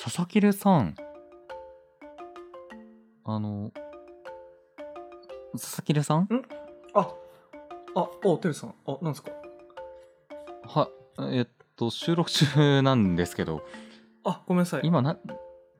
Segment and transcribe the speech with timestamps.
[0.00, 0.94] 佐々木るさん。
[3.24, 3.72] あの、
[5.52, 6.28] 佐々木るさん？
[6.94, 7.12] あ、
[7.94, 8.74] あ、お、てるさん。
[8.86, 9.30] あ、なんですか？
[10.64, 10.88] は、
[11.32, 13.62] えっと、収録中なんですけど、
[14.24, 14.80] あ、ごめんなさい。
[14.84, 15.18] 今な、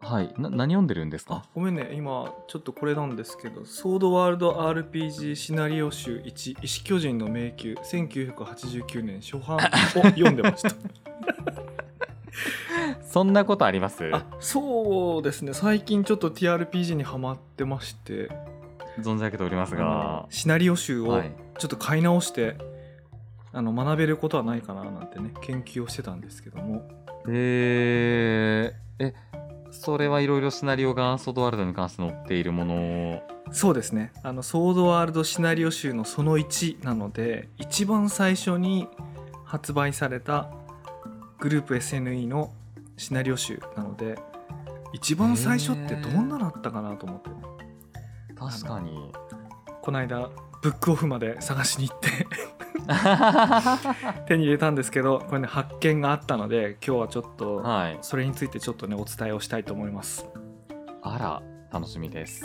[0.00, 1.90] はい、な何読んでるんですあか、ごめんね。
[1.94, 9.60] 今、ちょっとこれなんですけど、ソードワールド RPG シナリオ集1、石巨人の迷宮、1989年初版を
[10.10, 10.70] 読んでました。
[13.10, 14.10] そんなことあります？
[14.12, 15.54] あ、そうですね。
[15.54, 18.30] 最近ちょっと TRPG にハマってまして、
[19.00, 21.32] 存じ上げておりますが、シナリオ集をはい。
[21.58, 22.56] ちょっと買い直して、
[23.52, 26.86] あの学べることはないかななんてね研究をしてたんですけども。
[27.26, 29.14] えー、え、
[29.70, 32.74] それはいろいろシナリオがソードワールドに関して載っているもの？
[32.74, 34.12] を、そうですね。
[34.22, 38.86] あのソードワールドシナリオ集のその1なので一番最初に
[39.44, 40.50] 発売された
[41.38, 42.52] グループ SNE の
[42.98, 44.18] シナリオ集なので
[44.92, 47.36] 一番最初ってどんなだったかなと思ってね
[48.36, 49.12] 確かに。
[49.82, 50.28] この間
[50.60, 52.26] ブックオフまで探しに行って
[54.26, 57.98] 手に入れたんですけどこれね発見があったので今日はちょっとはい。
[58.02, 60.26] それについてちょっとねお伝えをしたいと思います
[61.02, 61.42] あら、
[61.72, 62.44] 楽しみです。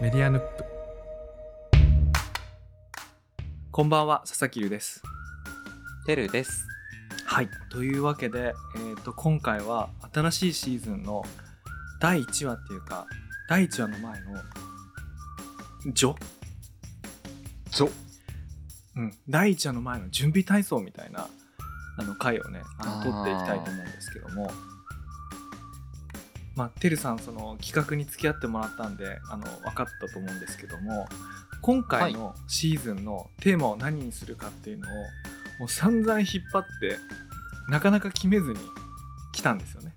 [0.00, 0.64] メディアヌップ
[3.70, 5.02] こんばんは佐々木優です
[6.04, 6.66] てるです。
[7.24, 7.48] はい。
[7.70, 11.24] というわけで、えー、と今回は新しいシーズンの
[12.00, 13.06] 第1話っていうか
[13.48, 14.42] 第1話の前の
[15.94, 16.14] 「序？
[17.70, 17.90] ちょ」
[18.96, 21.26] うん、第1話の前の準備体操みたいな
[21.96, 24.50] あの回をねあの撮っていきたいと思うんですけども。
[26.56, 31.08] まあてるさんその企画に付き合ってもらったんであの分かったと思うんですけども
[31.62, 34.90] 今回のシーズンのテーマを何にするかっていうのを
[35.58, 36.98] もう散々引っ張って
[37.68, 38.58] なかなか決めずに
[39.32, 39.92] 来たんですよね。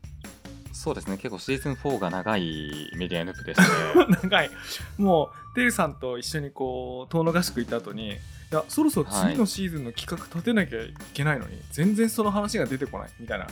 [0.74, 4.52] そうですね、結構シーズン4が長いメディアヌープでして、 長い。
[4.98, 8.16] もうてるさんと一緒にこう遠野合宿行った後にい
[8.52, 13.48] やそろそろ次のシーズンの企画立てなきゃいけないのに、全然その話が出てこないみたいな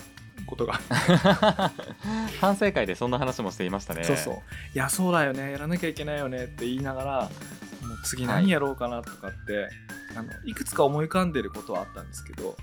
[0.46, 0.80] ことが、
[2.40, 4.06] 反省会でそんな話もしていましたね。
[4.06, 4.36] そうそう。
[4.36, 4.40] い
[4.74, 5.52] やそうだよね。
[5.52, 7.30] やらなきゃいけないよねって言いながら
[8.06, 9.70] 次何やろうかなとかって、
[10.14, 12.56] い、あのいくつか思い浮かんでることはあったんですけど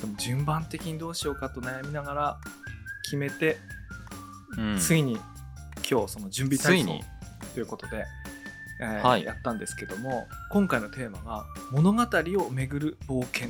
[0.00, 2.38] でも順番的にどうしようかと悩みながら
[3.04, 3.58] 決めて、
[4.58, 4.78] うん。
[4.78, 5.18] ついに
[5.88, 7.00] 今日その準備体操
[7.54, 8.04] ということで、
[8.80, 9.24] えーはい。
[9.24, 13.48] やったんですけども今回のテーマが「物語をめぐる冒険」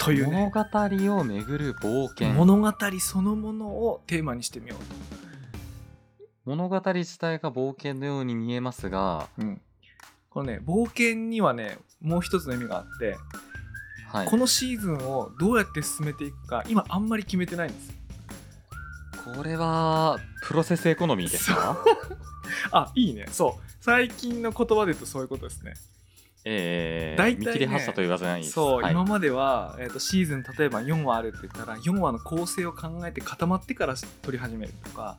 [0.00, 0.50] というね。
[0.54, 2.30] 物語を巡る冒険。
[2.30, 5.17] 物語そのものをテーマにしてみよう
[6.48, 9.42] 物語自体が冒険のように見えますが、と。
[9.42, 9.60] うん、
[10.30, 13.18] このね冒険にはねもう一つの意味があって、
[14.10, 17.92] はい、このシーズンをどうやって進めていくか今あんまり決めてないんです。
[19.36, 21.76] これはプロセスエコノミーですか？
[22.72, 23.26] あいいね。
[23.30, 23.70] そう。
[23.82, 25.74] 最近の言葉で言うとそういうことですね。
[26.46, 28.54] ええ大体ね見切り発車と言わずないです。
[28.54, 28.92] そう、はい。
[28.92, 35.18] 今までは、えー、とシーズン例えば4話あるって言ったら4話の構成を考えて固まってから撮り始めるとか、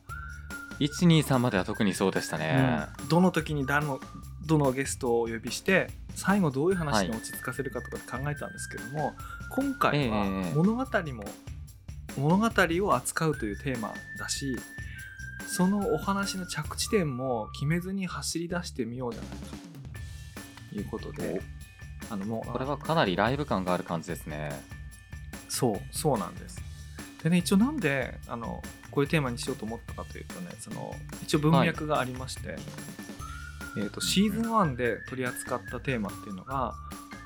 [0.80, 2.86] 1、2、3までは特にそうでしたね。
[3.00, 4.00] うんどの時に誰の
[4.46, 9.14] どのゲストをお呼びして最後どういう話に落ち着かせるかとか考えたんですけども、
[9.50, 11.24] 今回はええ物語も、
[12.16, 12.50] 物語
[12.86, 14.56] を扱うというテーマだし
[15.46, 19.36] そのお話の着地点も決めずに走り出してみようじゃないか
[20.72, 21.40] ということで
[22.10, 24.50] あのもうこれはかなりライブ感がある感じですね。
[25.48, 26.62] そうそうなんです
[27.24, 32.56] でね一応なんであのこういうテーマにしようと思ったかというとねその一応文脈がありまして、
[33.76, 36.74] えー、とシーズン1で取り扱ったテーマっていうのが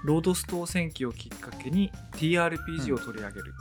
[0.04, 3.54] ロードストー戦記をきっかけに TRPG を取り上げる、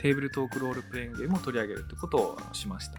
[0.00, 2.98] テーブルトークロールプレイングゲームを取り上げるってことをしました、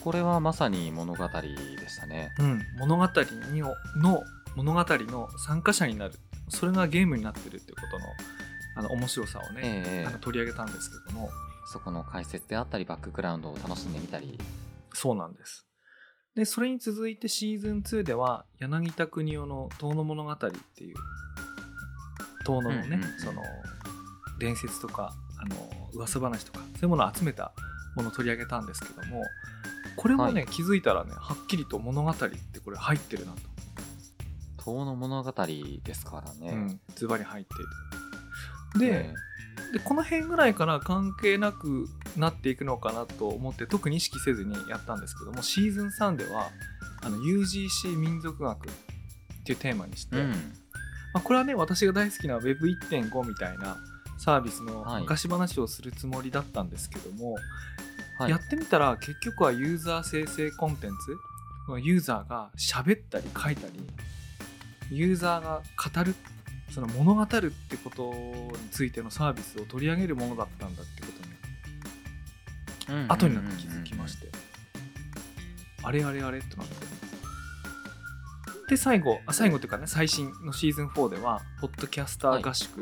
[0.00, 2.34] これはまさに物語でしたね。
[2.40, 3.06] うん、物語
[3.52, 4.24] にの
[4.56, 6.14] 物語の参加者になる。
[6.48, 8.06] それがゲームになってるってことの
[8.74, 10.06] あの面白さをね、ええ。
[10.06, 11.30] あの取り上げたんですけども
[11.66, 14.38] そこの解説であったりバックグラウンドを楽しんでみたり。
[14.94, 15.66] そうなんです。
[16.34, 20.96] で、それに続いてシーズン2では、柳田国夫の遠野物語っていう、
[22.46, 23.42] 遠野のね、うんうんうんその、
[24.38, 25.56] 伝説とか、あの、
[25.92, 27.52] 噂話とか、そういうものを集めた
[27.96, 29.22] ものを取り上げたんですけども、
[29.96, 33.40] これもね、は気づいたらね、はっきりと物語ってこれ入ってるなと。
[34.64, 36.52] 遠の物語ですからね。
[36.52, 37.54] うん、ズバリ入って
[38.80, 38.92] いる。
[38.92, 39.14] で、え
[39.72, 46.50] でこの辺ぐらいから関係なくなっていくのかなと思って特に意識せずにやったんですけどもシーズン3では
[47.02, 48.72] あの UGC 民族学っ
[49.44, 50.30] ていうテーマにして、えうん。
[50.30, 50.34] ま
[51.14, 53.76] あ、これはね私が大好きな Web1.5 みたいな
[54.18, 61.16] サービスのはい昔話をするつもりだったんですけども、はいやってみたら結局はユーザー生成コンテンツ
[61.80, 63.80] ユーザーが喋ったり書いたり
[64.90, 66.14] ユーザーが語る
[66.74, 71.08] その物語るってことについてのサービスを取り上げるものだったんだってこ
[72.88, 74.28] とに後になって気づきまして、
[75.82, 76.74] あれあれあれってなって。
[78.68, 82.80] で最後あ最後っていうかね最新のシーズン4ではポッドキャスター合宿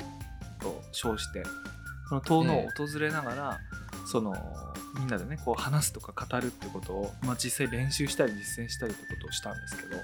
[0.60, 1.42] と称して、
[2.08, 3.58] その遠野を訪れながら、
[4.06, 4.36] その
[4.98, 9.96] みんなでねこう話すとか語るってことを、まあ、実際練習したり実践したりってことをしたんですけど、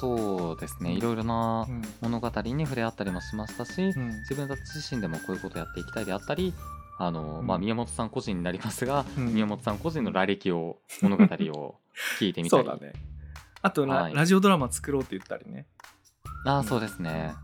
[0.00, 0.92] そうですね。
[0.92, 1.82] いろいろなうん。
[2.00, 4.08] 物語に触れ合ったりもしましたし、うん。
[4.20, 6.54] 自分たち自身でもこういうことやっていきたいであったり
[6.98, 7.46] あの、うん。
[7.46, 9.34] まあ、宮本さん個人になりますが、うん。
[9.34, 11.26] 宮本さん個人の来歴を物語を
[12.18, 12.64] 聞いてみたり。
[12.64, 12.94] そうだね。
[13.60, 14.14] あとラ,、はい。
[14.14, 15.66] ラジオドラマ作ろうって言ったりね。
[16.46, 17.34] ああそうですね、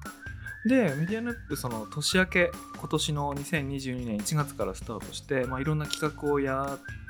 [0.65, 7.06] でメディアヌップその年明け今年の2022年1月からスタートして、まあ、いろんな企画をやって、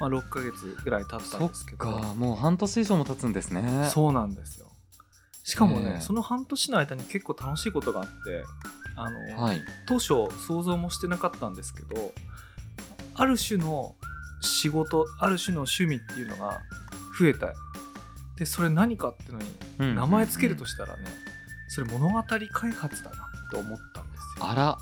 [0.00, 1.78] まあ、6ヶ月ぐらい経ったんですけど。
[1.78, 3.88] かもう半年以上も経つんですね。
[3.92, 4.66] そうなんですよ。
[5.44, 6.00] しかもね、ええ。
[6.00, 8.44] その半年の間に結構楽しいことがあって
[8.96, 9.60] あの、はい。
[9.86, 12.12] 当初想像もしてなかったんですけど
[13.14, 13.94] ある種の
[14.40, 16.60] 仕事ある種の趣味っていうのが
[17.18, 17.52] 増えた。
[18.36, 19.32] でそれ何かっていう
[19.78, 21.04] のに名前つけるとししたらね、
[21.68, 24.46] それ物語開発だなって思ったんですよ。
[24.46, 24.78] あら。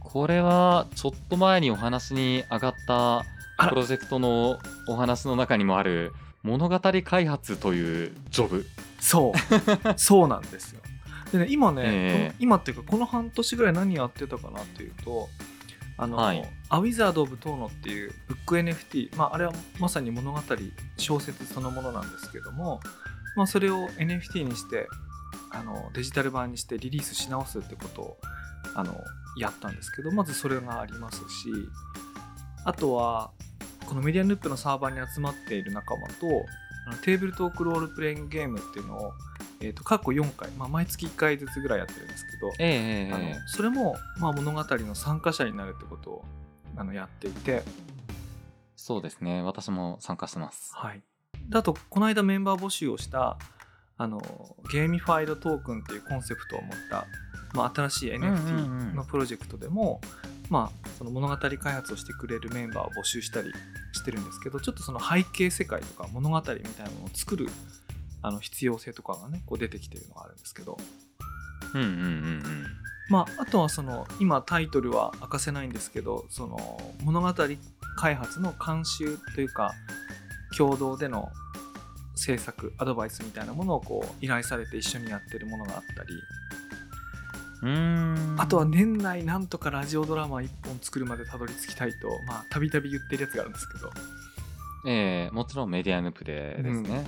[0.00, 3.24] これはちょっと前にお話に上がった
[3.66, 6.12] プロジェクトのお話の中にもある
[6.42, 8.66] 物語開発というジョブ。
[9.00, 9.92] そう。
[9.98, 10.80] そうなんですよ。
[11.32, 12.28] でね今ね、ええ。
[12.28, 15.28] この今っていうかこの半年ぐらい何やってたかなっていうと
[15.96, 16.48] あの、はい。
[16.68, 20.40] アウィザード・オブ・トーノっていうブック NFT、まあ、あれはまさに物語
[20.96, 22.80] 小説そのものなんですけども、
[23.36, 24.86] まあ、それを NFT にして
[25.50, 28.18] あのデジタル版にしてリリースし直すってことを
[28.74, 28.94] あの
[29.38, 31.24] やったんですけどまずそれがありますし
[32.64, 33.30] あとは
[33.88, 36.44] このメディアヌップのサーバーに集まっている仲間と
[37.02, 39.12] テーブルトークロールプレイングゲームっていうのを、
[39.60, 46.24] えー、と過去4回、まあ、毎月1回ずつぐらいやってるんですけど、ええええあのええそれも、まあ、物語の参加者になるってことを
[46.76, 47.62] あのやっていて、
[48.76, 49.42] そうですね。
[49.42, 50.72] 私も参加してます。
[50.74, 51.02] はい、
[51.48, 53.38] であとこの間メンバー募集をした
[53.96, 54.20] あの
[54.70, 57.06] Gamified Token っていうコンセプトを持った、
[57.54, 58.94] まあ、新しいうんうんう NFT ん。
[58.96, 60.00] のプロジェクトでも、
[60.50, 63.52] まあ、その物語開発をしてくれるメンバーを募集したり
[63.92, 67.48] してるんですけどちょっとその背景世界とか物語みたいなものを作る
[68.22, 70.78] あの必要性とかがねこう出てきてるのがあるんですけど、
[71.74, 72.66] うんうんうんうん。
[73.10, 77.32] まあ、あとはその今タイトルは明かせないんですけどその物語
[77.96, 79.72] 開発の監修というか
[80.56, 81.30] 共同での
[82.16, 86.10] 制作アドバイスみたいなものをこう依頼されて一緒にやってるものがあったり
[87.62, 93.90] あとは年内なんとかラジオドラマ1本作るまでたどり着きたいとまあたびたび言ってるやつがあるんですけど。
[94.86, 97.04] ええもちろんメディアヌプでですね、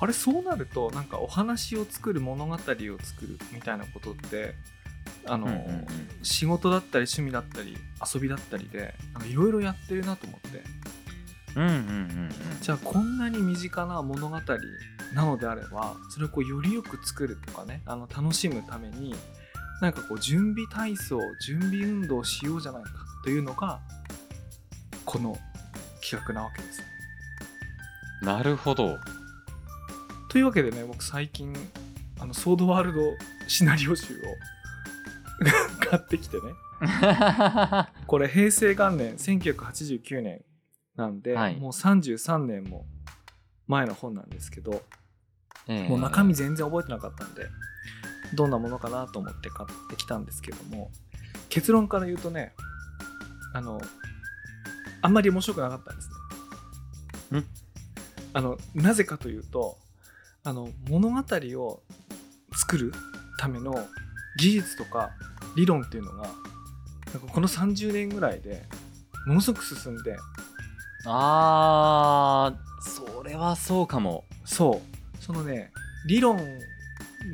[0.00, 2.96] あれそうなるとなんかお話を作る物語を作る
[3.52, 4.54] みたいなことって
[5.26, 5.86] あの、うんうんうん。
[6.22, 7.76] 仕事だったり趣味だったり
[8.14, 8.94] 遊びだったりで
[9.28, 10.62] いろいろやってるなと思って。
[11.56, 12.30] うんうんうんうん。
[12.60, 14.38] じゃあこんなに身近な物語
[15.14, 19.14] なのであればそれをこうよりよく作るとかねあの楽しむために
[19.80, 22.90] なんかこう準備体操準備運動をしようじゃないか
[23.24, 23.80] というのが
[25.04, 25.38] この
[26.02, 26.82] 企画なわけです。
[28.22, 28.98] なるほど。
[30.28, 31.54] というわけでね僕最近
[32.18, 33.00] あのソードワールド
[33.46, 34.16] シナリオ集を
[35.88, 36.42] 買ってきてね。
[38.06, 40.44] これ平成元年1989年
[40.96, 41.56] なんで、はい。
[41.56, 42.86] もう33年も
[43.66, 44.82] 前の本なんですけど、
[45.68, 45.88] ええ。
[45.88, 47.46] もう中身全然覚えてなかったんで
[48.34, 50.90] どんなものかなと思って買ってきたんですけども
[51.48, 52.52] 結論から言うとね
[53.54, 53.80] あの
[55.00, 56.08] あんまり面白くなかったんです
[57.30, 57.40] ね。
[57.40, 57.44] ん？
[58.34, 59.78] あのなぜかというと
[60.44, 61.82] あの物語を
[62.54, 62.92] 作る
[63.38, 63.74] ための
[64.38, 65.10] 技術とか
[65.56, 66.38] 理論っていうのがなんか
[67.32, 68.64] この30年ぐらいで
[69.26, 70.16] ものすごく進んで
[71.06, 74.24] あーそれはそうかも。
[74.44, 75.22] そう。
[75.22, 75.70] そのね
[76.06, 76.38] 理論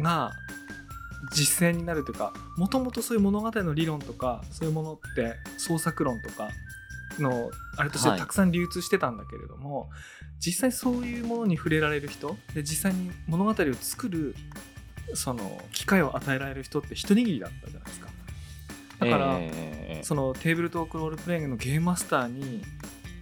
[0.01, 0.33] が
[1.35, 6.49] 実践になるというかもともとそういう物語の理論とかそういうものって創作論とか
[7.19, 8.17] のあれとしはい。
[8.17, 9.89] てたくさん流通してたんだけれども、
[10.41, 14.35] 実際そういうものに触れられる人で実際に物語を作る
[15.15, 18.09] その機会を与えられる人って一握りだったじゃないですか。
[19.01, 19.51] だから、ええ。
[19.97, 22.63] ええそのテーブルトークロールプレイングのゲームマスターに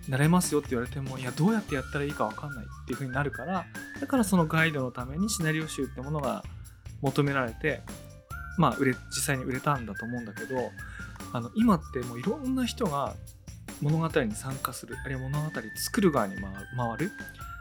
[0.09, 3.67] なれますよって言われてもいやどうやってやったらいいか分かんないっていう風になるから
[4.01, 6.43] だからそのガイドのためにシナリオ集ってものが
[7.03, 7.83] 求められて
[8.59, 10.71] まあ売れ実際に売れたんだと思うんだけど
[11.33, 13.15] あの今ってもういろんな人が
[13.81, 17.11] 物語に参加するあるいは物語作る側に回る。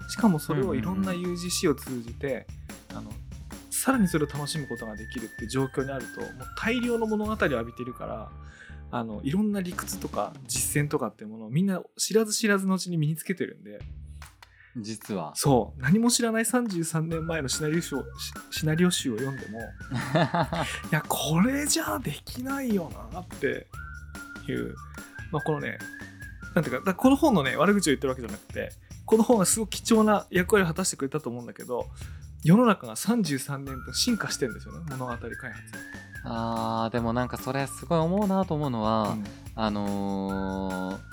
[0.10, 2.46] しかもそれをいろんな UGC を通じて、
[2.94, 3.12] あの
[3.70, 8.30] さらにそれを楽しむことができるっていう状況にあるともう大量の物語を浴びているから
[8.92, 13.80] あのいろんな理屈とか実践とかっていうものをみんな知らず知らずのうちに身につけてるんで
[14.78, 15.34] 実は。
[15.36, 15.82] そう。
[15.82, 18.04] 何も知らない33年前のシナリオ集を
[18.52, 19.64] シシナリオ集を読んでも い
[20.92, 23.68] やこれじゃできないよなって
[24.48, 24.76] いう、
[25.32, 25.78] まあ、このね
[26.56, 28.72] なんていうかこの本のね悪口を言ってるわけじゃなくて
[29.06, 31.88] この本がすごく貴重な役割を果たしてくれたと思うんだけど
[32.44, 35.38] 世の中が33年分進化してるんですよね物語開発。
[36.24, 39.24] あーでもなんかそれすごい思うなと思うのは、うん。
[39.56, 41.12] あのー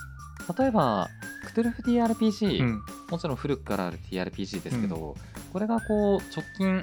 [0.56, 1.10] 例えば
[1.48, 2.82] クトゥルフ TRPG、うん。
[3.10, 5.16] もちろん古くからある TRPG ですけど、
[5.52, 6.82] これがこう直近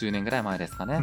[0.00, 1.00] 10年ぐらい前ですかね、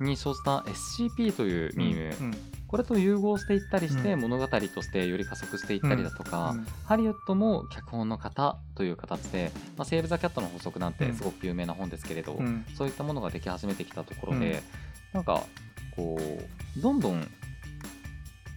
[0.00, 2.34] に生じた SCP というミーム、うん。
[2.68, 4.20] これと融合していったりして、うん。
[4.20, 6.66] 物語としてより加速していったりだとか、うん。
[6.84, 11.16] ハリウッドも脚本の方という形で「まあ、セーブ・ザ・キャット」の法則なんてうん。
[11.16, 12.64] すごく有名な本ですけれど、うん。
[12.76, 14.62] そういったものができ始めてきたところで、
[15.14, 15.18] うん。
[15.18, 15.44] なんか
[15.96, 17.26] こうどんどん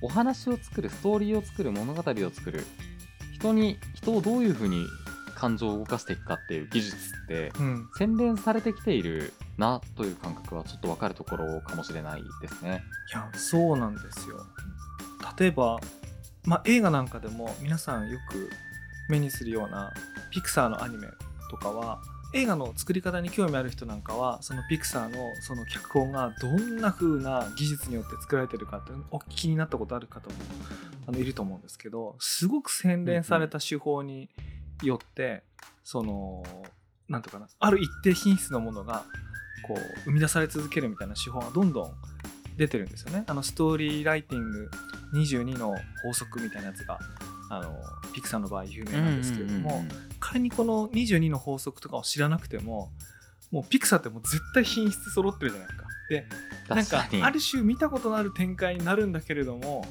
[0.02, 2.66] お話を作るストーリーを作る物語を作る
[3.48, 4.86] 人に人をどういうふうに
[5.36, 7.90] 感情を動かしていくかっていう技術ってうん。
[7.98, 12.84] 洗練されてきているなという感覚はちょっと分かるところかもしれないですね。
[13.14, 14.38] いやそうなんですよ。
[15.40, 15.80] 例えば、
[16.46, 18.50] まあ、映画なんかでも皆さんよく
[19.10, 19.94] 目にするような
[20.32, 21.08] ピクサーのアニメ
[21.50, 22.02] とかは
[22.34, 30.36] 映画の作り方に興味ある人なんかはそのピクサーのその脚本がどんな風な技術によって作られてるかってお聞きになったことある方も
[31.08, 34.30] あのいると思うんですけどすごく洗練された手法に
[34.84, 35.42] よって
[35.84, 36.44] その
[37.08, 39.06] なんとかなある一定品質のものが
[39.66, 41.92] こう生み出され続けるみたいな手法がどんどん
[42.58, 43.24] 出てるんですよね。
[43.28, 44.70] あのストーリーライティング
[45.14, 47.00] 22の法則みたいなやつが
[47.50, 47.72] あの
[48.14, 49.86] ピクサーの場合有名なんですけれども、
[50.20, 52.92] 仮にこの22の法則とかを知らなくても
[53.52, 55.88] もうピクサーってもう絶対品質揃ってるじゃないですか。
[56.10, 56.26] で
[56.70, 59.86] なんかある種見たことのある展開になるんだけれども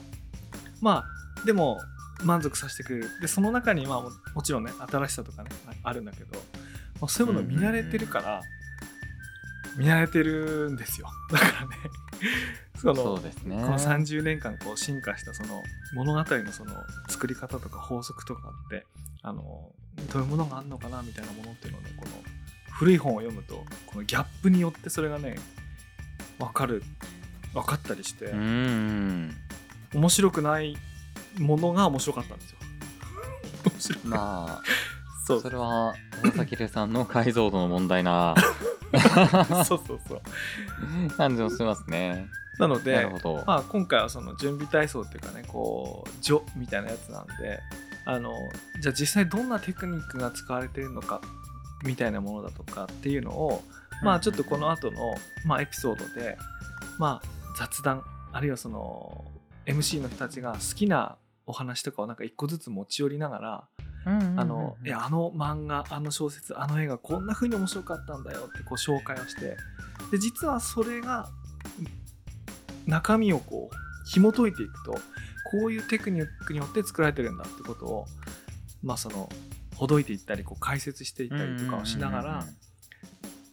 [0.81, 1.05] ま
[1.43, 1.81] あでも
[2.25, 3.21] 満足させてくれる。
[3.21, 5.51] でその中にまあももちろんね新しさとかね
[5.83, 6.39] あるんだけど、
[7.01, 8.43] まあ、そういうものを見慣れてるから、
[9.77, 11.09] 見慣れてるんですよ。
[11.31, 11.77] だからね。
[12.81, 13.57] そのそうですね。
[13.57, 15.63] この30年間こう進化したその
[15.95, 16.75] 物語のその
[17.09, 18.87] 作り方とか法則とかって
[19.23, 19.73] あの
[20.13, 22.13] どういうものがあるのかなみたいなものっていうのをねこの
[22.73, 25.37] 古い本を読むとこのギャップによってそれがね
[26.39, 26.83] 分かる
[27.55, 29.35] 分かったりして、うーん。
[29.97, 30.77] 面白くない
[31.39, 32.59] ものが面白かったんですよ。
[33.65, 34.63] 面白くないまあ、
[35.27, 38.35] そうそれは佐々木留さんの解像度の問題な
[39.65, 42.29] そうそうそう感じもしますね。
[42.59, 43.07] なのなで。
[43.47, 47.61] まあ、今回はその準備体操っていうかねこう序みたいなやつなんで
[48.05, 48.33] あの
[48.81, 51.23] じゃあ実際どんなテクニックが使われているのか
[51.85, 53.63] みたいなものだとかっていうのを、
[54.03, 56.37] まあちょっとこの後の、まあ、エピソードで、
[56.99, 59.25] まあ、雑談あるいはその
[59.67, 63.69] MC の人たちが好きなお話とかをなんか一個ずつ持ち寄りながら、
[64.05, 69.57] あのいやあの漫画あの小説あの映画こんな風に面白かったんだよってこう紹介をして。
[70.11, 71.29] で実はそれが
[72.87, 73.77] 中身をこう
[74.09, 78.07] 紐解いていくとこういうテクニックによって作られてるんだってことを
[78.83, 79.29] まあその
[79.75, 82.45] ほどいていったりこう解説していったりとかをしながら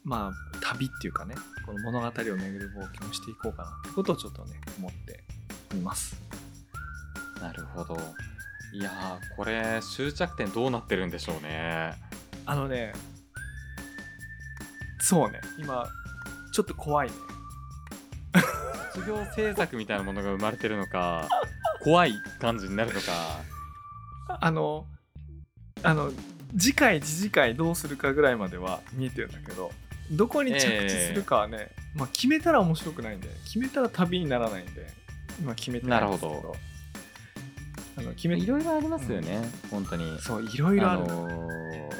[0.03, 2.27] まあ旅っていうかねこの物語を巡
[2.59, 5.23] る冒険をしていこうかなってことをちょっとね思って
[5.73, 6.15] います。
[7.41, 7.97] なるほど。
[8.73, 11.93] いやー、これ、終着点どうなってるんでしょうね。
[12.45, 12.93] あのね
[14.99, 15.85] そうね今
[16.53, 17.13] ちょっと怖いね
[18.93, 21.27] 卒業制作みたいなものが生まれてるのか、
[21.81, 23.41] 怖い感じになるのか。
[24.39, 24.85] あの
[25.81, 26.11] あの
[26.55, 29.71] 次回次次回どうするかぐらいまでは見えてるんだけど
[30.11, 34.87] どこに着地するかはね、まあ、決めたら面白くないんで決めたら旅にならないんで
[35.39, 36.33] 今決めてないんですけど。
[36.33, 36.55] なるほ
[37.95, 40.19] あの決めいろいろありますよね、本当に。
[40.19, 41.93] そういろいろある、あのー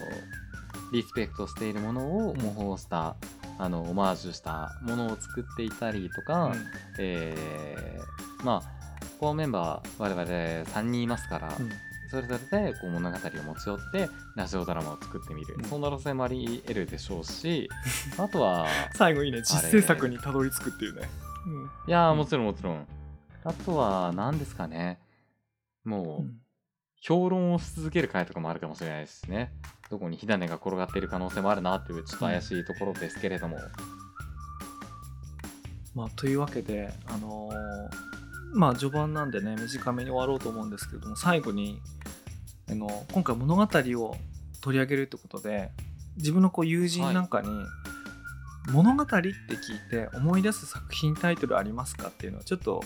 [0.92, 3.16] リスペクトしているものを模倣した、
[3.58, 6.54] あのオマージュしたものを作っていたりとか、うん。
[7.00, 8.74] えーまあ
[9.20, 11.70] このメンバー我々3人いますから、うん。
[12.10, 15.66] それぞれでこう物語を持ち寄ってラジオドラマを作ってみる、うん。
[15.66, 17.70] そんな路線もあり得るでしょうし
[18.18, 19.42] あとは最後いいね。
[19.42, 21.10] 実制作にたどり着くっていうね、
[21.48, 21.64] うん。
[21.64, 22.88] いやもちろんもちろん
[23.44, 25.00] あとは何ですかね。
[25.84, 26.32] もう、
[27.02, 29.54] 評論をし続ける回とかもあるかもしれないですしね。
[29.90, 33.58] どこに火種が転がっている可能性もあるなというちょっと怪しいところですけれども、
[35.94, 38.14] まあ、というわけで、あのー
[38.54, 41.82] まあ序盤なんでね短めに終わろうと思うんですけれども最後に
[42.70, 44.16] あの今回物語を
[44.62, 45.72] 取り上げるってことで
[46.18, 47.50] 自分のこう友人なんかに、
[48.72, 49.32] 物語って聞い
[49.90, 52.84] て思い出す作品タイトルありますかっていうのをちょっと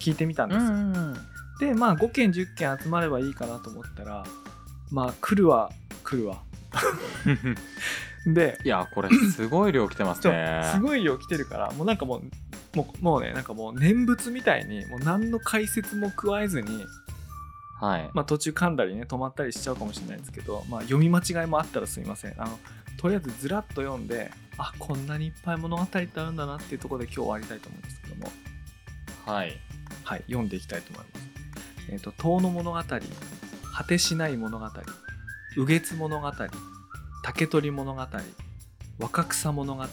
[0.00, 0.60] 聞いてみたんです。
[0.64, 1.70] よ。
[1.72, 4.24] でまあ5件10件集まればいいかなと思ったら
[4.90, 5.70] まあ来るわ
[6.02, 6.42] 来るわ。
[8.26, 10.62] でいやこれすごい量来てますね。
[10.74, 16.84] すごい量来てるからもうなんかもうもうもうねなんかもう念仏みたいにもう何の解説も加えずに、
[17.80, 18.10] はい。
[18.14, 22.34] まあ、途中噛んだりね止まったりしちゃうかもしれないんですけど、まあ、読み間違いもあったらすいません。
[22.38, 22.58] あの
[22.98, 28.32] とりあえずずらっと読んであこんなにいっぱい物語ってあるんだなっていうところで今日終わりたいと思うんですけども。
[29.26, 29.69] はい
[30.04, 31.30] はい読んでいきたいと思います。
[31.90, 32.78] えっ、と「遠の物語」
[33.74, 34.66] 「果てしない物語」
[35.56, 36.32] 「右月物語」
[37.24, 38.06] 「竹取物語」
[38.98, 39.84] 「若草物語」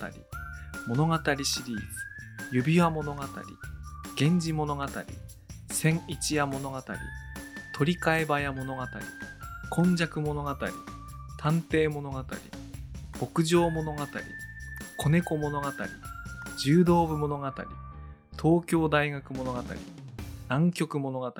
[0.87, 1.81] 「物語シリーズ」
[2.51, 3.23] 「指輪物語」
[4.19, 4.85] 「源氏物語」
[5.69, 6.81] 「千一夜物語」
[7.75, 8.83] 「取り替え早物語」
[9.69, 10.55] 「今昔物語」
[11.37, 12.23] 「探偵物語」
[13.19, 14.05] 「牧場物語」
[14.97, 15.67] 「子猫物語」
[16.63, 17.47] 「柔道部物語」
[18.39, 19.63] 「東京大学物語」
[20.47, 21.33] 「南極物語」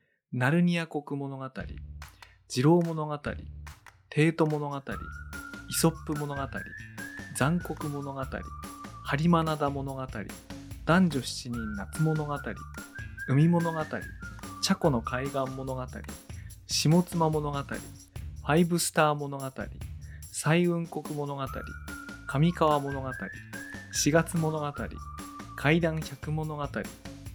[0.32, 1.50] 「ナルニア国物語」
[2.46, 3.18] 「次郎物語」
[4.08, 4.76] 「テート物語」
[5.68, 6.42] 「イソップ物語」
[7.36, 8.22] 「残酷物語」
[9.02, 10.06] 「ハリマナダ物語」
[10.86, 12.38] 「男女七人夏物語」
[13.26, 13.80] 「海物語」
[14.62, 15.84] 「チャコの海岸物語」
[16.68, 19.44] 「下妻物語」「ファイブスター物語」
[20.30, 21.42] 「彩雲国物語」
[22.28, 23.10] 「上川物語」
[23.90, 24.72] 「四月物語」
[25.64, 26.68] 「怪談百物語」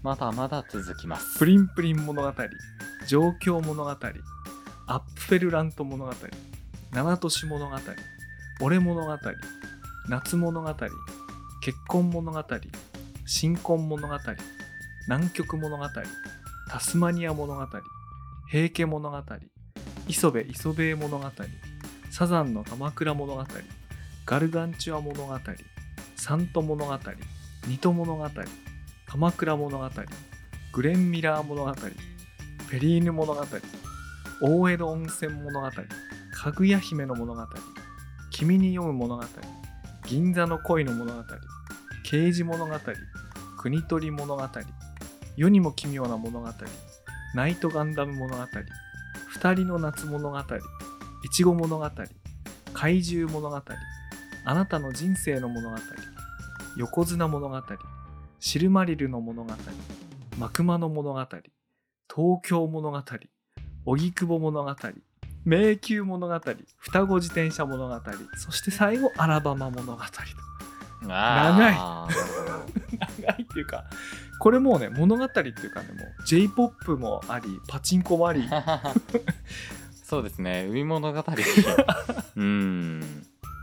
[0.03, 1.39] まだまだ続きます。
[1.39, 2.31] プリンプリン物語、
[3.07, 3.99] 状況物語、アッ
[5.15, 6.13] プフェルラント物語、
[6.91, 7.75] 七都市物語、
[8.61, 9.17] 俺物語、
[10.09, 10.75] 夏物語、
[11.63, 12.43] 結婚物語、
[13.25, 14.15] 新婚物語、
[15.07, 15.85] 南極物語、
[16.69, 17.65] タスマニア物語、
[18.51, 19.23] 平家物語、
[20.07, 21.31] 磯部磯部物語、
[22.11, 23.43] サザンの鎌倉物語、
[24.27, 25.35] ガルガンチュア物語、
[26.15, 26.99] サント物語、
[27.67, 28.27] ニト物語、
[29.05, 29.89] 鎌倉物語、
[30.71, 33.43] グレン・ミラー物語、フェリーヌ物語、
[34.41, 35.69] 大江戸温泉物語、
[36.31, 37.41] かぐや姫の物語、
[38.31, 39.23] 君に読む物語、
[40.07, 41.23] 銀座の恋の物語、
[42.03, 42.73] 刑事物語、
[43.57, 44.43] 国取物語、
[45.35, 46.47] 世にも奇妙な物語、
[47.35, 48.43] ナイトガンダム物語、
[49.27, 51.89] 二人の夏物語、いちご物語、
[52.73, 53.61] 怪獣物語、
[54.45, 55.77] あなたの人生の物語、
[56.79, 57.61] 横綱物語、
[58.39, 59.51] シルマリルの物語、
[60.37, 61.41] マクマの物語、東
[62.41, 63.03] 京物語、
[63.83, 64.75] 荻窪物語、
[65.43, 66.39] 迷宮物語、
[66.77, 67.95] 双子自転車物語、
[68.37, 70.09] そして最後、アラバマ物語と。
[71.05, 73.83] 長長いっていうか、
[74.39, 78.47] これもうね、物語っていうかね、もう J-POP もあり、パチンコもあり、
[80.01, 80.65] そうですね。
[80.69, 81.23] 海物語。
[82.37, 83.01] うん。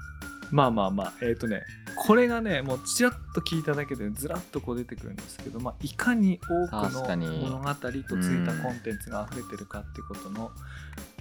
[0.52, 1.62] まあまあまあ、えっ、とね、
[1.96, 10.50] これがね、もうちらっと聞いただけでずらっとこう出てくるんですけど、まあ、いかに多くの物語とついたコンテンツが溢れてるかっていうことの、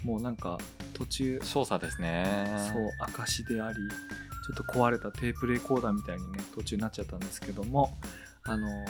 [0.04, 0.58] もうなんか
[0.94, 7.98] 途中、少佐ですねそう、証であり、ちょっと壊れたテープレコーダーみたいにね、途中になっちゃったんですけども、
[8.44, 8.86] あのー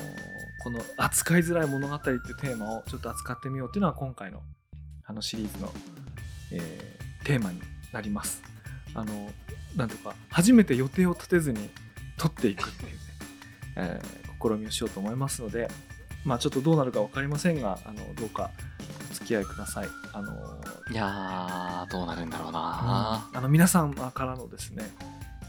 [0.63, 4.41] この扱いづらい物語っていうテーマをちょっと扱ってみようっていうのは今回の
[5.05, 5.71] あのシリーズの、
[6.51, 7.59] えーテーマに
[7.91, 8.43] なります。
[8.93, 9.29] あの
[9.75, 11.69] なんとか初めて予定を立てずに
[12.17, 12.99] 撮っていくっていうね、
[13.75, 15.67] えー試みをしようと思いますので、
[16.23, 18.51] まあちょっとどうなるか分かりませんが、あのどうか
[19.09, 19.87] お付き合いください。
[20.13, 24.83] あのーいやーどうなるんだろうな、あの皆さんからのですね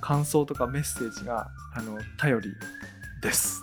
[0.00, 2.48] 感想とかメッセージがあの頼り
[3.20, 3.62] です。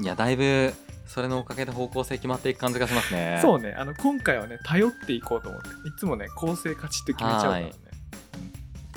[0.00, 0.72] いやだいぶ
[1.06, 3.40] それのおかげで方向性決まっていく感じがしますね。
[3.42, 3.74] そうね。
[3.76, 7.62] あの今回はね頼っていこうと思っていつもね構成カチッと決めちゃうからね。
[7.64, 7.74] はい。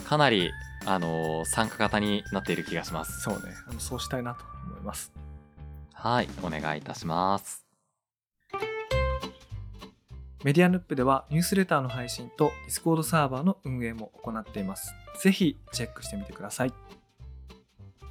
[0.06, 0.52] かなり
[0.88, 5.12] あのー参加型になっている気がしますそうねあのそうしたいなと思います
[5.94, 7.66] はいお願いいたします
[10.44, 16.74] メディアヌップではニュースレターの配信と Discord サーバーの運営も行っていますぜひチェックしてみてください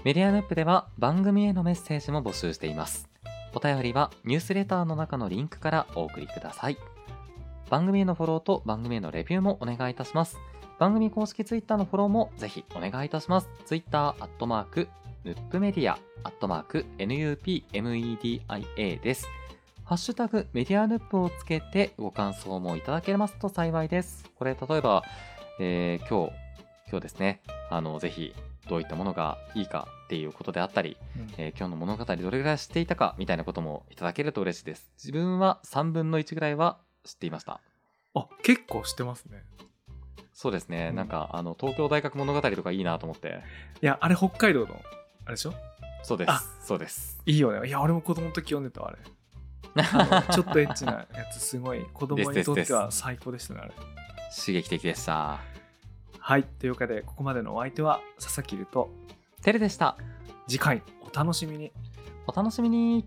[0.06, 3.08] メディアヌップでは番組へのメッセージも募集しています。
[3.54, 6.76] お便りはニュースレターの中のリンクからお送りください。
[7.70, 10.38] 番組へのフォローと番組へのレビューもお願いいたします。
[10.78, 13.48] 番組公式ツイッターのフォローもぜひお願いいたします。
[13.64, 14.88] ツイッターアットマーク、
[15.24, 19.26] ヌップメディア、アットマーク、NUPMEDIA です。
[19.84, 24.30] ハッシュタグメディアヌップをつけてご感想もいただけますと幸いです。
[24.36, 25.02] これ例えば、
[25.60, 26.32] えー今日、
[26.90, 28.34] 今日ですね、あの、ぜひ
[28.68, 37.60] どういったものがいいかっていうことであったり、うんえー今日の物語どれぐらい知っていたかみたいなこともいただけると嬉しいです自分は3分の1ぐらいは知っていました
[38.14, 39.42] あ結構してますね
[40.38, 40.96] そうですね、うん。
[40.96, 43.40] なんかあの東京大学物語とかいいなと思って。
[43.81, 44.83] いやあれ北海道の
[45.25, 45.55] あれでしょ？
[46.03, 47.18] そうであすそうです。
[47.25, 47.66] いいよね。
[47.66, 48.99] いや俺も子供の時読んでたわあれ
[50.35, 53.72] ちょっとエッチなやつすごい子供にとっては最高でしたねあれ。
[54.38, 55.40] 刺激的でした。
[56.18, 56.44] はい。
[56.44, 58.90] というわけでここまでのお相手は佐々木ると
[59.42, 59.96] テレでした。
[60.46, 61.72] 次回お楽しみに。
[62.27, 63.07] お楽しみに